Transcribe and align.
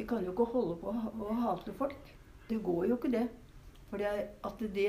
Vi 0.00 0.06
kan 0.08 0.24
jo 0.24 0.32
ikke 0.32 0.46
holde 0.48 0.78
på 0.80 0.92
å 0.96 1.34
hate 1.42 1.74
folk. 1.76 2.12
Det 2.48 2.56
går 2.64 2.86
jo 2.88 2.96
ikke, 2.96 3.10
det. 3.12 3.26
For 3.90 4.00
det 4.00 4.12
at 4.48 4.62
det 4.72 4.86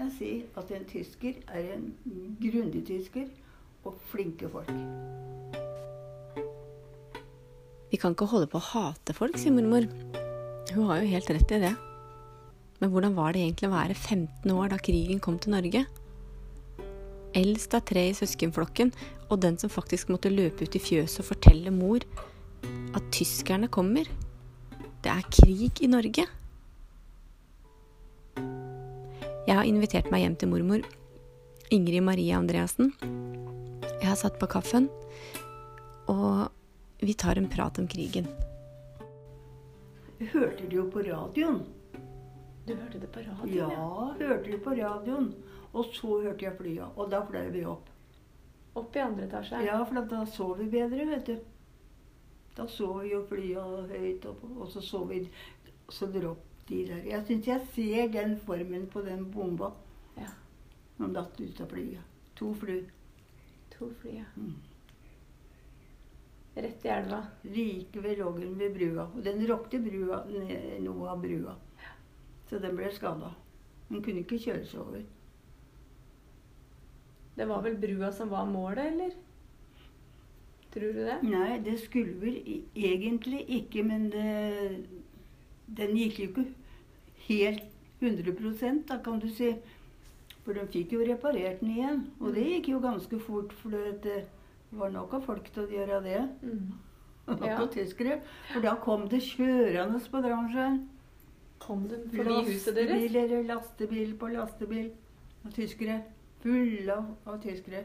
Jeg 0.00 0.12
sier 0.16 0.46
at 0.58 0.70
en 0.74 0.86
tysker 0.88 1.36
er 1.54 1.66
en 1.76 1.84
grundig 2.40 2.80
tysker 2.88 3.28
og 3.84 3.98
flinke 4.10 4.48
folk. 4.50 4.70
Vi 7.92 8.00
kan 8.00 8.16
ikke 8.16 8.26
holde 8.32 8.48
på 8.50 8.58
å 8.58 8.64
hate 8.64 9.14
folk, 9.14 9.38
sier 9.38 9.54
mormor. 9.54 9.86
Hun 10.72 10.88
har 10.88 11.02
jo 11.02 11.12
helt 11.12 11.30
rett 11.36 11.54
i 11.54 11.60
det. 11.66 11.74
Men 12.80 12.90
hvordan 12.90 13.14
var 13.14 13.36
det 13.36 13.44
egentlig 13.44 13.68
å 13.68 13.74
være 13.74 13.94
15 13.94 14.50
år 14.56 14.72
da 14.72 14.80
krigen 14.80 15.20
kom 15.22 15.36
til 15.38 15.54
Norge? 15.54 15.84
Eldst 17.38 17.76
av 17.78 17.84
tre 17.86 18.08
i 18.08 18.16
søskenflokken, 18.18 18.90
og 19.28 19.44
den 19.44 19.60
som 19.62 19.70
faktisk 19.70 20.10
måtte 20.10 20.32
løpe 20.32 20.66
ut 20.66 20.74
i 20.74 20.82
fjøset 20.82 21.22
og 21.22 21.30
fortelle 21.36 21.70
mor 21.76 22.02
at 22.96 23.12
tyskerne 23.14 23.70
kommer. 23.70 24.10
Det 25.00 25.08
er 25.08 25.24
krig 25.32 25.80
i 25.80 25.88
Norge. 25.88 26.26
Jeg 29.46 29.56
har 29.56 29.64
invitert 29.64 30.10
meg 30.12 30.26
hjem 30.26 30.34
til 30.36 30.50
mormor, 30.52 30.82
Ingrid 31.72 32.04
Marie 32.04 32.34
Andreassen. 32.36 32.90
Jeg 33.00 34.04
har 34.04 34.18
satt 34.20 34.36
på 34.40 34.48
kaffen, 34.52 34.90
og 36.12 36.50
vi 37.00 37.14
tar 37.16 37.40
en 37.40 37.48
prat 37.48 37.80
om 37.80 37.88
krigen. 37.88 38.28
Hørte 40.20 40.68
du 40.68 40.76
jo 40.82 40.84
på 40.92 41.00
radioen? 41.06 41.62
Du 42.68 42.74
hørte 42.74 43.00
det 43.00 43.08
på 43.14 43.24
radioen? 43.24 43.56
Ja, 43.56 43.70
hørte 44.20 44.50
du 44.52 44.58
på 44.60 44.74
radioen. 44.76 45.30
Og 45.72 45.88
så 45.96 46.18
hørte 46.26 46.44
jeg 46.44 46.58
flyet, 46.58 46.92
og 46.92 47.08
da 47.08 47.22
fløy 47.24 47.48
vi 47.54 47.64
opp. 47.64 47.88
Opp 48.76 49.00
i 49.00 49.00
andre 49.00 49.24
etasje. 49.30 49.64
Ja, 49.64 49.80
for 49.86 50.04
da 50.12 50.26
så 50.28 50.52
vi 50.60 50.68
bedre, 50.68 51.08
vet 51.08 51.32
du. 51.32 51.40
Da 52.60 52.66
så 52.68 52.92
vi 52.98 53.08
jo 53.14 53.22
flya 53.24 53.62
høyt 53.88 54.24
opp, 54.28 54.42
og 54.60 54.66
så 54.68 54.82
så 54.84 54.98
vi 55.08 55.22
Så 55.88 56.06
dropp 56.12 56.42
de 56.68 56.82
der. 56.86 57.06
Jeg 57.08 57.24
syns 57.26 57.46
jeg 57.48 57.62
ser 57.74 58.10
den 58.12 58.34
formen 58.44 58.84
på 58.92 59.00
den 59.02 59.24
bomba 59.32 59.72
Ja. 60.16 60.28
som 60.96 61.14
datt 61.14 61.40
ut 61.40 61.60
av 61.60 61.70
flyet. 61.72 62.04
To 62.36 62.52
fly. 62.54 62.76
To 63.72 63.88
fly, 64.02 64.12
ja. 64.18 64.26
Mm. 64.36 64.54
Rett 66.54 66.84
i 66.84 66.88
elva. 66.88 67.22
Like 67.42 68.02
ved 68.02 68.18
Roggen 68.20 68.58
ved 68.58 68.76
brua. 68.76 69.08
Og 69.16 69.24
den 69.24 69.40
rokte 69.48 69.80
brua, 69.80 70.20
noe 70.84 71.08
av 71.08 71.24
brua. 71.24 71.56
Så 72.50 72.60
den 72.60 72.76
ble 72.76 72.92
skada. 72.92 73.32
Den 73.88 74.04
kunne 74.04 74.20
ikke 74.20 74.38
kjøres 74.38 74.74
over. 74.74 75.02
Det 77.36 77.48
var 77.48 77.62
vel 77.62 77.80
brua 77.80 78.12
som 78.12 78.28
var 78.28 78.46
målet, 78.46 78.92
eller? 78.92 79.16
Tror 80.70 80.92
du 80.94 81.02
det? 81.04 81.18
Nei, 81.26 81.58
det 81.64 81.76
skulle 81.82 82.14
vel 82.22 82.36
egentlig 82.76 83.42
ikke, 83.48 83.82
men 83.82 84.08
det, 84.12 84.86
den 85.66 85.96
gikk 85.98 86.20
jo 86.22 86.28
ikke 86.30 86.46
helt 87.26 87.66
100 88.00 88.84
da 88.88 88.98
kan 89.04 89.18
du 89.20 89.28
si. 89.28 89.54
For 90.44 90.56
de 90.56 90.62
fikk 90.72 90.94
jo 90.96 91.00
reparert 91.04 91.60
den 91.60 91.74
igjen. 91.74 91.98
Og 92.20 92.34
det 92.34 92.46
gikk 92.46 92.70
jo 92.72 92.78
ganske 92.80 93.18
fort, 93.20 93.52
for 93.52 93.74
det 94.02 94.22
var 94.70 94.90
nok 94.94 95.18
av 95.18 95.26
folk 95.26 95.50
til 95.52 95.66
å 95.66 95.74
gjøre 95.74 96.00
det. 96.06 96.22
Mm. 96.42 96.70
Nok 97.30 97.44
Ja. 97.46 97.58
av 97.62 97.68
tyskere. 97.70 98.20
For 98.52 98.64
da 98.64 98.72
kom 98.82 99.04
det 99.08 99.20
kjørende 99.22 100.00
på 100.10 100.22
dransjen. 100.24 100.80
Kom 101.60 101.84
de 101.90 102.00
forbi 102.10 102.38
huset 102.48 102.74
deres? 102.74 103.12
Lastebil 103.46 104.16
på 104.18 104.30
lastebil 104.32 104.88
Og 105.44 105.52
tyskere. 105.54 106.00
Fulle 106.42 106.94
av, 106.96 107.12
av 107.28 107.36
tyskere. 107.42 107.84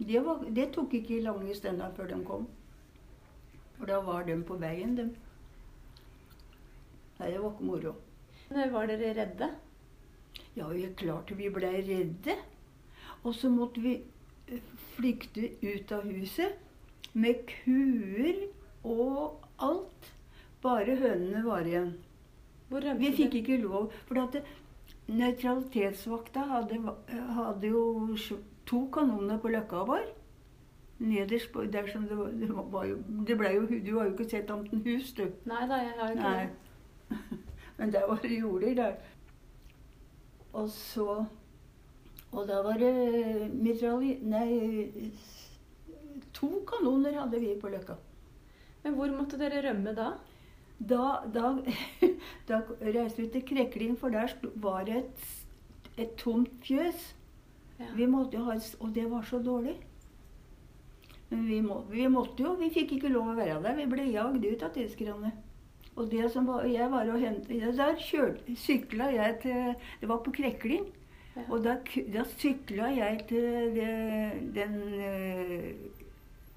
Det, 0.00 0.20
var, 0.24 0.44
det 0.48 0.70
tok 0.74 0.94
ikke 0.96 1.20
lange 1.24 1.54
stunda 1.54 1.90
før 1.96 2.08
de 2.08 2.20
kom. 2.24 2.46
For 3.76 3.88
da 3.88 3.98
var 4.04 4.24
de 4.28 4.36
på 4.44 4.56
veien, 4.60 4.94
de. 4.96 5.08
Nei, 7.20 7.28
det 7.28 7.40
var 7.42 7.52
ikke 7.52 7.68
moro. 7.68 7.92
Når 8.50 8.72
var 8.72 8.88
dere 8.88 9.12
redde? 9.18 9.50
Ja, 10.56 10.68
vi 10.72 10.88
klart 10.96 11.32
vi 11.36 11.50
ble 11.52 11.72
redde. 11.84 12.36
Og 13.22 13.34
så 13.36 13.50
måtte 13.52 13.82
vi 13.84 13.98
eh, 14.48 14.72
flykte 14.96 15.52
ut 15.60 15.92
av 15.92 16.08
huset 16.08 17.12
med 17.12 17.44
kuer 17.50 18.46
og 18.84 19.44
alt. 19.60 20.12
Bare 20.64 20.96
hønene 21.00 21.44
var 21.44 21.68
igjen. 21.68 21.92
Vi 22.70 23.10
fikk 23.16 23.40
ikke 23.40 23.58
lov, 23.64 23.90
for 24.06 24.20
nøytralitetsvakta 25.10 26.44
hadde, 26.52 26.78
hadde 27.34 27.70
jo 27.72 27.82
to 28.70 28.86
kanoner 28.94 29.38
på 29.42 29.50
løkka 29.52 29.84
vår. 29.88 30.08
Nederst 31.00 31.52
på, 31.52 31.64
der 31.72 31.86
som 31.88 32.04
det 32.08 32.16
var, 32.18 32.32
det 32.40 32.50
var 32.72 32.84
jo, 32.84 32.96
det 33.26 33.36
ble 33.40 33.52
jo, 33.54 33.62
Du 33.86 33.94
har 33.98 34.08
jo 34.08 34.12
ikke 34.12 34.28
sett 34.28 34.50
annet 34.52 34.74
enn 34.76 34.82
hus, 34.84 35.14
du. 35.16 35.24
Nei 35.48 35.62
da, 35.68 35.80
jeg 35.80 35.94
har 35.96 36.12
ikke 36.12 36.32
Nei. 36.34 36.48
Men 37.78 37.92
der 37.94 38.06
var 38.06 38.20
det 38.22 38.36
jorder 38.36 38.74
der. 38.76 38.98
Og 40.52 40.68
så 40.68 41.24
Og 42.30 42.46
da 42.48 42.60
var 42.62 42.78
det 42.78 43.50
mitralje... 43.54 44.18
Nei 44.22 45.10
To 46.36 46.48
kanoner 46.68 47.16
hadde 47.16 47.40
vi 47.42 47.54
på 47.58 47.68
løkka. 47.72 47.96
Men 48.84 48.94
hvor 48.96 49.10
måtte 49.12 49.38
dere 49.40 49.62
rømme 49.64 49.92
da? 49.96 50.12
Da, 50.78 51.06
da, 51.34 51.50
da 52.48 52.60
reiste 52.80 53.24
vi 53.24 53.28
til 53.34 53.42
Krekling, 53.48 53.96
for 53.98 54.14
der 54.14 54.32
var 54.62 54.84
det 54.88 55.00
et, 55.02 55.24
et 55.96 56.14
tomt 56.20 56.52
fjøs. 56.64 57.08
Ja. 57.08 57.16
Vi 57.16 57.16
måtte 57.16 57.16
jo 57.16 57.69
ha, 57.80 58.58
og 58.80 58.94
det 58.94 59.06
var 59.10 59.22
så 59.22 59.38
dårlig. 59.42 59.76
Men 61.30 61.46
vi, 61.46 61.60
må, 61.62 61.84
vi 61.90 62.08
måtte 62.10 62.42
jo, 62.42 62.56
vi 62.58 62.70
fikk 62.74 62.96
ikke 62.96 63.12
lov 63.12 63.30
å 63.30 63.36
være 63.38 63.60
der. 63.62 63.76
Vi 63.78 63.86
ble 63.90 64.08
jagd 64.10 64.44
ut 64.44 64.64
av 64.66 64.72
tyskerne. 64.74 65.30
Og 65.94 66.08
det 66.10 66.30
som 66.32 66.46
var, 66.48 66.64
jeg 66.66 66.90
var 66.90 67.10
og 67.10 67.20
hentet, 67.20 67.76
Der 67.76 67.96
sykla 68.56 69.10
jeg 69.12 69.38
til 69.42 69.74
Det 70.00 70.08
var 70.08 70.18
på 70.24 70.32
Krekling. 70.34 70.86
Ja. 71.36 71.42
Og 71.48 71.64
da, 71.64 71.76
da 72.14 72.24
sykla 72.36 72.90
jeg 72.96 73.24
til 73.28 73.74
det, 73.76 73.90
den 74.54 74.76
eh, 74.98 75.70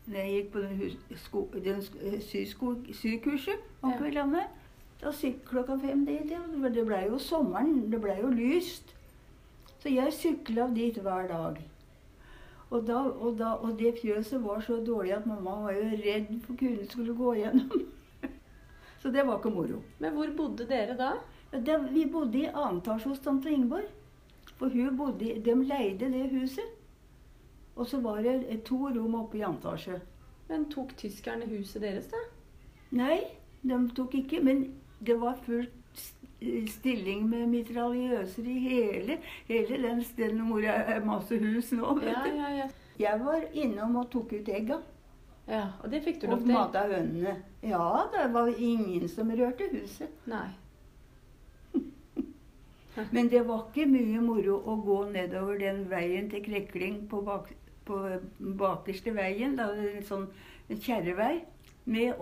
Når 0.07 0.17
jeg 0.17 0.31
gikk 0.33 0.51
på 0.53 0.59
den, 0.59 0.75
hus, 0.81 0.97
sko, 1.21 1.45
den 1.53 1.83
eh, 2.01 2.19
sysko, 2.21 2.75
sykurset 2.91 3.61
om 3.81 3.93
kveldene. 3.99 4.47
Da 5.01 5.13
sykla 5.13 5.49
klokka 5.49 5.77
fem 5.85 6.05
Det, 6.05 6.19
det, 6.29 6.73
Det 6.73 6.85
blei 6.87 7.05
jo 7.09 7.21
sommeren. 7.21 7.91
Det 7.91 8.01
blei 8.01 8.17
jo 8.21 8.33
lyst. 8.33 8.95
Så 9.83 9.91
jeg 9.91 10.13
sykla 10.15 10.69
dit 10.71 10.95
hver 11.03 11.25
dag. 11.27 11.57
Og, 12.69 12.85
da, 12.87 13.01
og, 13.03 13.33
da, 13.37 13.49
og 13.59 13.73
det 13.79 13.97
fjøset 13.99 14.39
var 14.41 14.61
så 14.63 14.77
dårlig 14.85 15.11
at 15.17 15.25
mamma 15.27 15.57
var 15.65 15.75
jo 15.75 15.89
redd 15.99 16.29
for 16.45 16.55
kuene 16.55 16.85
skulle 16.87 17.15
gå 17.17 17.33
gjennom. 17.41 17.81
så 19.01 19.11
det 19.11 19.25
var 19.27 19.41
ikke 19.41 19.51
moro. 19.51 19.81
Men 19.99 20.15
hvor 20.15 20.31
bodde 20.37 20.69
dere 20.69 20.95
da? 20.97 21.11
Det, 21.51 21.75
vi 21.91 22.05
bodde 22.07 22.39
i 22.39 22.47
annen 22.47 22.79
etasje 22.79 23.11
hos 23.11 23.19
tante 23.25 23.51
Ingeborg. 23.51 23.91
For 24.55 24.71
hun 24.71 24.95
bodde, 24.97 25.35
de 25.43 25.57
leide 25.67 26.09
det 26.15 26.29
huset. 26.31 26.79
Og 27.75 27.89
så 27.91 27.99
var 27.99 28.23
det 28.23 28.63
to 28.63 28.79
rom 28.87 29.19
oppe 29.19 29.41
i 29.41 29.43
annen 29.43 29.59
etasje. 29.59 29.99
Men 30.47 30.69
tok 30.71 30.95
tyskerne 30.95 31.51
huset 31.51 31.83
deres, 31.83 32.07
da? 32.07 32.23
Nei, 32.95 33.19
de 33.67 33.83
tok 33.99 34.15
ikke. 34.23 34.39
Men 34.47 34.69
det 35.03 35.19
var 35.19 35.35
fullt 35.43 35.75
stilling 36.71 37.27
med 37.29 37.47
mitraljøser 37.51 38.47
i 38.49 38.57
hele, 38.59 39.17
hele 39.47 39.77
den 39.83 40.01
stedet 40.03 40.41
hvor 40.47 40.59
jeg 40.63 40.85
er 40.95 41.05
masse 41.05 41.37
hus 41.39 41.71
nå. 41.75 41.97
Ja, 42.03 42.23
ja, 42.27 42.49
ja. 42.61 42.67
Jeg 42.99 43.21
var 43.25 43.45
innom 43.53 43.95
og 44.03 44.09
tok 44.13 44.33
ut 44.33 44.49
egga. 44.53 44.79
Ja, 45.47 45.63
Og 45.83 45.89
det 45.91 46.03
fikk 46.05 46.21
du 46.21 46.27
lov 46.29 46.39
til? 46.43 46.53
mata 46.55 46.85
hønene. 46.87 47.33
Ja, 47.63 47.87
det 48.13 48.27
var 48.33 48.47
ingen 48.57 49.07
som 49.11 49.31
rørte 49.35 49.67
huset. 49.73 50.13
Nei. 50.29 50.47
Men 53.11 53.29
det 53.31 53.41
var 53.47 53.65
ikke 53.71 53.87
mye 53.89 54.21
moro 54.21 54.59
å 54.69 54.75
gå 54.85 54.99
nedover 55.11 55.57
den 55.59 55.83
veien 55.91 56.29
til 56.31 56.43
Krekling 56.45 57.01
på, 57.09 57.21
bak, 57.25 57.49
på 57.87 57.99
bakerste 58.59 59.13
veien. 59.15 59.57
Da, 59.57 59.71
en 59.73 60.05
sånn 60.07 60.27
kjerrevei. 60.69 61.41
Med 61.85 62.15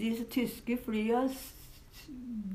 disse 0.00 0.24
tyske 0.32 0.78
flya 0.82 1.26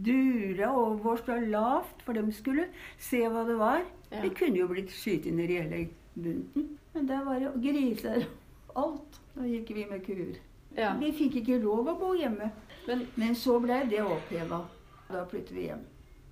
dura 0.06 0.69
over 0.75 1.18
så 1.25 1.40
lavt, 1.40 2.01
for 2.06 2.13
de 2.13 2.31
skulle 2.36 2.68
se 3.00 3.24
hva 3.28 3.45
det 3.48 3.57
var. 3.60 3.84
Ja. 4.12 4.22
Vi 4.22 4.30
kunne 4.38 4.60
jo 4.60 4.68
blitt 4.72 4.92
skutt 4.94 5.25
ned 5.31 5.50
i 5.50 5.60
hele 5.62 5.84
bunten. 6.16 6.78
Men 6.94 7.07
der 7.10 7.24
var 7.25 7.40
det 7.42 7.54
griser 7.63 8.28
alt. 8.75 9.19
Da 9.34 9.48
gikk 9.50 9.72
vi 9.74 9.86
med 9.90 10.04
kuer. 10.06 10.36
Ja. 10.78 10.94
Vi 11.00 11.12
fikk 11.13 11.40
ikke 11.42 11.57
lov 11.62 11.88
å 11.90 11.98
bo 12.00 12.13
hjemme. 12.18 12.51
Men 12.88 13.07
Men 13.16 13.36
så 13.36 13.60
ble 13.63 13.84
det 13.90 14.01
oppheva. 14.04 14.63
Da 15.10 15.25
flyttet 15.30 15.56
vi 15.56 15.68
hjem. 15.69 15.84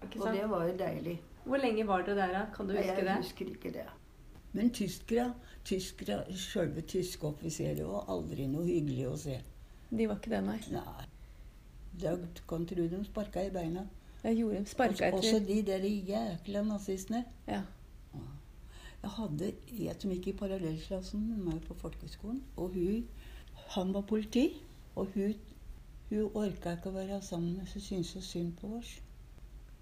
Og 0.01 0.27
det 0.33 0.45
var 0.49 0.67
jo 0.67 0.77
deilig. 0.77 1.19
Hvor 1.45 1.57
lenge 1.57 1.87
var 1.87 2.03
dere 2.05 2.15
der, 2.15 2.33
da? 2.33 2.45
Kan 2.55 2.67
du 2.67 2.73
huske 2.75 2.95
jeg 2.95 3.05
det? 3.05 3.17
husker 3.17 3.45
ikke 3.49 3.71
det. 3.73 3.87
Men 4.53 4.69
tyskere, 4.69 5.31
tyskere 5.65 6.23
sjølve 6.35 6.81
tyske 6.81 7.27
offiserer 7.27 7.85
var 7.87 8.09
aldri 8.11 8.47
noe 8.51 8.65
hyggelig 8.67 9.07
å 9.07 9.15
se. 9.17 9.37
De 9.89 10.07
var 10.07 10.19
ikke 10.19 10.33
det, 10.33 10.41
nei. 10.43 10.57
Nei. 10.73 11.05
Da 11.99 12.15
kan 12.47 12.65
tro 12.65 12.87
de 12.87 13.03
sparka 13.05 13.43
i 13.45 13.51
beina. 13.51 13.87
Jeg 14.23 14.37
gjorde 14.37 14.55
dem 14.55 14.65
sparka 14.65 15.11
Også, 15.11 15.35
også 15.35 15.39
de 15.47 15.61
der 15.65 15.85
jækla 15.85 16.61
nazistene. 16.63 17.25
Ja. 17.47 17.61
Jeg 19.01 19.09
hadde 19.17 19.51
en 19.71 19.99
som 19.99 20.11
gikk 20.13 20.27
i 20.27 20.37
parallellklassen 20.37 21.21
med 21.29 21.37
meg 21.45 21.61
på 21.65 21.73
folkehøgskolen. 21.73 22.41
Og 22.55 22.75
hun, 22.75 23.05
han 23.75 23.93
var 23.93 24.01
politi. 24.01 24.61
Og 24.95 25.07
hun, 25.15 25.33
hun 26.09 26.29
orka 26.37 26.75
ikke 26.77 26.91
å 26.91 26.97
være 26.99 27.21
sammen 27.25 27.55
med. 27.57 27.71
Hun 27.73 27.81
syntes 27.81 28.13
så 28.13 28.21
synd 28.21 28.53
på 28.61 28.75
oss. 28.77 28.99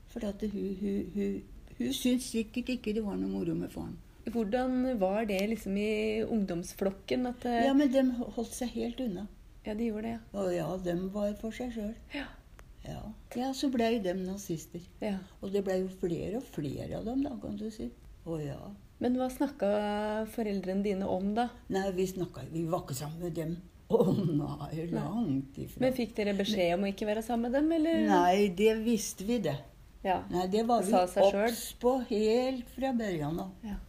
For 0.09 0.23
hun, 0.23 0.77
hun, 0.81 1.01
hun, 1.15 1.41
hun 1.77 1.93
syntes 1.93 2.31
sikkert 2.31 2.71
ikke 2.77 2.93
det 2.95 3.03
var 3.05 3.19
noe 3.19 3.29
moro 3.33 3.53
med 3.57 3.73
faren. 3.75 3.97
Hvordan 4.29 4.99
var 5.01 5.25
det 5.25 5.41
liksom 5.49 5.77
i 5.77 6.23
ungdomsflokken? 6.23 7.25
Eh, 7.33 7.65
Ja, 7.65 7.73
men 7.73 7.91
de 7.91 8.03
holdt 8.13 8.53
seg 8.53 8.71
helt 8.75 8.99
unna. 9.03 9.27
Ja, 9.69 9.77
de 9.77 9.87
gjorde 9.89 10.07
det, 10.07 10.17
ja. 10.17 10.41
Og 10.41 10.51
ja, 10.55 10.67
de 10.83 10.97
var 11.13 11.33
for 11.39 11.55
seg 11.55 11.73
sjøl. 11.75 11.95
Ja. 12.15 12.25
Ja. 12.87 13.01
ja, 13.35 13.49
så 13.53 13.67
blei 13.69 13.99
de 14.01 14.13
nazister. 14.17 14.81
ja. 15.03 15.17
Og 15.43 15.51
det 15.53 15.61
blei 15.67 15.81
jo 15.83 15.89
flere 16.01 16.39
og 16.39 16.47
flere 16.55 16.97
av 16.97 17.05
dem, 17.05 17.25
da, 17.27 17.35
kan 17.41 17.57
du 17.59 17.67
si. 17.73 17.89
Å 18.25 18.37
ja. 18.41 18.59
Men 18.99 19.15
hva 19.19 19.29
snakka 19.31 19.67
foreldrene 20.33 20.83
dine 20.83 21.07
om, 21.07 21.33
da? 21.37 21.47
Nei, 21.71 21.85
vi 21.95 22.07
snakka 22.09 22.49
Vi 22.51 22.65
var 22.67 22.83
ikke 22.83 22.97
sammen 22.97 23.21
med 23.23 23.37
dem. 23.37 23.57
Å 23.89 24.05
nei, 24.13 24.85
langt 24.91 25.57
ifra. 25.57 25.83
Men 25.85 25.95
Fikk 25.97 26.15
dere 26.17 26.35
beskjed 26.37 26.75
om 26.75 26.83
å 26.85 26.89
ikke 26.91 27.07
være 27.09 27.23
sammen 27.25 27.47
med 27.49 27.57
dem, 27.57 27.71
eller? 27.77 28.01
Nei, 28.09 28.49
det 28.57 28.73
visste 28.83 29.25
vi, 29.25 29.39
det. 29.45 29.55
Ja. 30.03 30.21
Nei, 30.31 30.47
det 30.51 30.65
var 30.67 30.83
vi 30.85 30.93
obs 30.95 31.63
på 31.81 31.95
helt 32.09 32.69
fra 32.75 32.91
begynnelsen 32.95 33.41
av. 33.43 33.55
Ja. 33.65 33.79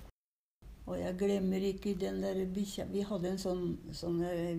Og 0.90 0.96
jeg 0.98 1.18
glemmer 1.20 1.62
ikke 1.62 1.94
den 1.98 2.18
der 2.24 2.40
bikkja 2.50 2.88
Vi 2.90 3.04
hadde 3.06 3.30
en 3.30 3.38
sånn, 3.38 3.66
sånn 3.94 4.16
eh, 4.26 4.58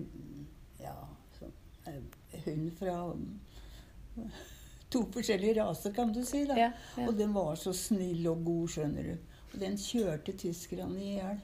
Ja, 0.80 0.94
sånn 1.36 1.50
eh, 1.50 1.71
hund 2.44 2.72
fra 2.78 2.96
to 4.92 5.00
forskjellige 5.14 5.54
raser, 5.62 5.92
kan 5.96 6.12
du 6.12 6.20
si. 6.24 6.44
da. 6.46 6.56
Ja, 6.58 6.70
ja. 6.96 7.06
Og 7.08 7.16
den 7.18 7.32
var 7.34 7.54
så 7.56 7.72
snill 7.72 8.26
og 8.28 8.42
god, 8.44 8.68
skjønner 8.74 9.02
du. 9.12 9.16
Og 9.54 9.60
den 9.60 9.78
kjørte 9.80 10.34
tyskerne 10.36 11.00
i 11.00 11.14
hjel. 11.16 11.40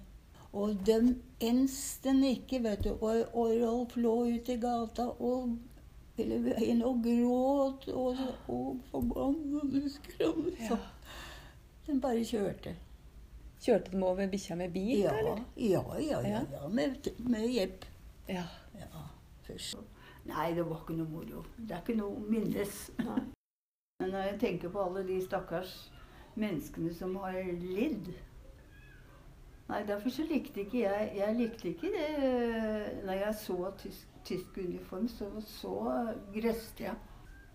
Og 0.52 0.76
den 0.86 1.14
ens 1.44 1.98
den 2.04 2.22
ikke, 2.24 2.60
vet 2.64 2.84
du. 2.84 2.90
Og, 3.00 3.24
og 3.32 3.54
Rolf 3.62 3.96
lå 4.00 4.14
ute 4.34 4.54
i 4.56 4.60
gata 4.60 5.08
og 5.20 5.56
hele 6.18 6.38
veien 6.44 6.80
og 6.84 7.00
gråt 7.04 7.88
og, 7.92 8.20
og 8.48 8.78
forbannede 8.90 9.84
skram. 9.92 10.48
ja. 10.60 10.78
den 11.86 12.00
bare 12.04 12.24
kjørte. 12.24 12.74
Kjørte 13.64 13.90
de 13.92 14.02
over 14.04 14.28
bikkja 14.30 14.54
med 14.56 14.70
bil, 14.72 14.98
Ja, 15.00 15.12
eller? 15.18 15.40
ja, 15.56 15.82
ja. 15.98 16.00
ja, 16.00 16.20
Ja. 16.28 16.42
ja 16.52 16.68
med, 16.68 17.08
med 17.18 17.48
jepp. 17.50 17.84
Ja. 18.28 18.44
Ja, 18.78 19.06
først. 19.46 19.78
Nei, 20.28 20.52
det 20.54 20.64
var 20.68 20.82
ikke 20.82 20.96
noe 20.98 21.08
moro. 21.08 21.44
Det 21.56 21.74
er 21.74 21.82
ikke 21.82 21.98
noe 21.98 22.16
å 22.16 22.24
minnes. 22.28 22.80
Men 23.98 24.12
når 24.12 24.26
jeg 24.26 24.40
tenker 24.40 24.72
på 24.72 24.82
alle 24.84 25.04
de 25.08 25.18
stakkars 25.24 25.72
menneskene 26.38 26.92
som 26.94 27.16
har 27.18 27.38
lidd 27.58 28.12
Nei, 29.68 29.82
derfor 29.88 30.12
så 30.14 30.24
likte 30.24 30.62
ikke 30.62 30.84
jeg 30.84 31.08
Jeg 31.18 31.36
likte 31.36 31.68
ikke 31.72 31.90
det 31.92 32.04
Når 33.04 33.18
jeg 33.18 33.34
så 33.40 33.56
tysk, 33.82 34.06
tysk 34.24 34.60
uniform, 34.62 35.08
så, 35.08 35.28
så 35.40 35.74
grøste 36.34 36.84
jeg. 36.84 36.94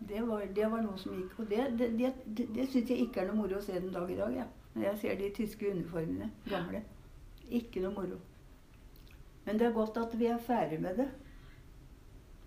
Det 0.10 0.28
var, 0.28 0.44
det 0.56 0.68
var 0.72 0.82
noe 0.84 0.98
som 1.00 1.16
gikk. 1.16 1.40
Og 1.40 1.50
det, 1.50 1.64
det, 1.80 1.90
det, 2.00 2.12
det, 2.26 2.48
det 2.56 2.68
syns 2.74 2.92
jeg 2.92 3.06
ikke 3.06 3.22
er 3.22 3.30
noe 3.30 3.40
moro 3.40 3.60
å 3.60 3.64
se 3.64 3.78
den 3.78 3.94
dag 3.94 4.10
i 4.12 4.18
dag. 4.20 4.36
Ja. 4.36 4.48
Når 4.74 4.88
jeg 4.88 5.00
ser 5.02 5.20
de 5.20 5.30
tyske 5.38 5.72
uniformene. 5.72 6.32
Gamle. 6.50 6.82
Ikke 7.54 7.84
noe 7.84 7.94
moro. 7.96 8.18
Men 9.46 9.60
det 9.60 9.68
er 9.70 9.76
godt 9.78 10.00
at 10.02 10.18
vi 10.20 10.28
er 10.34 10.42
ferdig 10.44 10.82
med 10.82 10.98
det. 11.00 11.08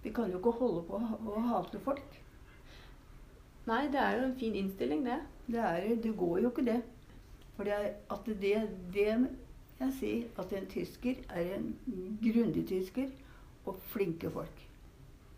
Vi 0.07 0.13
kan 0.15 0.31
jo 0.31 0.39
ikke 0.39 0.51
holde 0.61 0.85
på 0.87 0.99
å 1.03 1.41
hate 1.49 1.81
folk. 1.83 2.13
Nei, 3.67 3.89
det 3.91 3.99
er 3.99 4.13
jo 4.15 4.29
en 4.29 4.37
fin 4.39 4.55
innstilling, 4.55 5.01
det. 5.03 5.17
Det, 5.49 5.59
er, 5.59 5.97
det 6.05 6.13
går 6.21 6.45
jo 6.45 6.53
ikke 6.53 6.65
det. 6.69 6.77
For 7.57 7.67
det 7.67 7.79
at 8.15 8.31
det, 8.45 8.53
det 8.95 9.09
jeg 9.81 9.97
sier 9.99 10.39
at 10.39 10.55
en 10.55 10.71
tysker 10.71 11.19
er 11.27 11.51
en 11.57 11.67
grundig 12.23 12.63
tysker 12.71 13.11
og 13.67 13.83
flinke 13.91 14.31
folk. 14.31 14.63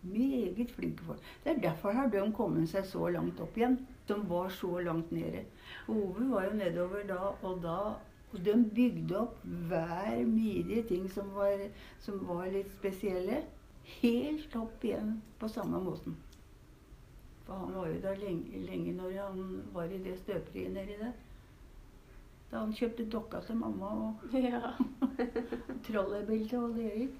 Meget 0.02 0.76
flinke 0.76 1.08
folk. 1.08 1.24
Det 1.44 1.54
er 1.54 1.64
derfor 1.70 1.96
har 1.96 2.12
de 2.12 2.28
kommet 2.36 2.68
seg 2.68 2.84
så 2.92 3.08
langt 3.16 3.40
opp 3.40 3.56
igjen. 3.56 3.80
De 4.04 4.20
var 4.28 4.52
så 4.52 4.84
langt 4.84 5.16
nede. 5.16 5.46
Ove 5.88 6.28
var 6.28 6.50
jo 6.50 6.58
nedover 6.60 7.08
da, 7.08 7.32
og 7.40 7.62
da 7.64 7.80
og 8.28 8.42
de 8.44 8.52
bygde 8.76 9.16
opp 9.16 9.40
hver 9.70 10.26
midje 10.28 10.82
ting 10.90 11.08
som 11.08 11.32
var, 11.32 11.70
som 12.04 12.20
var 12.28 12.50
litt 12.52 12.68
spesielle, 12.76 13.46
helt 14.00 14.56
opp 14.56 14.84
igjen 14.84 15.20
på 15.38 15.48
samme 15.48 15.80
måten. 15.82 16.16
For 17.46 17.54
han 17.62 17.72
var 17.74 17.88
jo 17.88 18.00
der 18.02 18.20
lenge, 18.20 18.60
lenge 18.66 18.92
når 18.92 19.14
han 19.22 19.40
var 19.72 19.88
i 19.88 20.02
det 20.04 20.18
støperiet 20.20 20.74
nedi 20.74 20.98
der. 21.00 21.14
Da 22.48 22.62
han 22.62 22.72
kjøpte 22.76 23.04
dokka 23.12 23.40
til 23.44 23.60
mamma 23.60 23.88
og 23.92 24.32
Ja. 24.48 24.74
trolleybildet 25.88 26.58
og 26.58 26.76
det 26.76 26.92
gikk. 26.96 27.16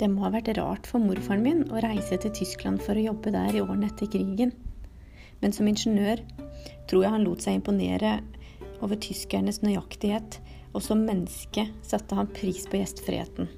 Det 0.00 0.08
må 0.10 0.24
ha 0.26 0.32
vært 0.34 0.50
rart 0.58 0.88
for 0.90 1.00
morfaren 1.00 1.44
min 1.44 1.62
å 1.70 1.80
reise 1.84 2.18
til 2.20 2.32
Tyskland 2.34 2.82
for 2.82 2.98
å 2.98 3.06
jobbe 3.12 3.32
der 3.32 3.54
i 3.54 3.62
årene 3.62 3.88
etter 3.92 4.10
krigen. 4.10 4.52
Men 5.40 5.54
som 5.54 5.68
ingeniør 5.70 6.20
tror 6.90 7.04
jeg 7.04 7.14
han 7.14 7.24
lot 7.24 7.44
seg 7.44 7.60
imponere 7.60 8.18
over 8.84 8.98
tyskernes 9.00 9.62
nøyaktighet, 9.64 10.40
og 10.74 10.82
som 10.82 11.04
menneske 11.06 11.68
satte 11.86 12.18
han 12.18 12.32
pris 12.34 12.66
på 12.66 12.80
gjestfriheten. 12.80 13.48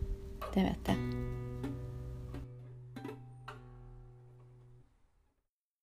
Det 0.53 0.69
vet 0.69 0.93
jeg. 0.93 1.26